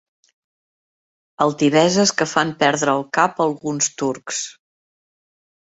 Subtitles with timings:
[1.45, 4.45] Altiveses que fan perdre el cap a alguns turcs.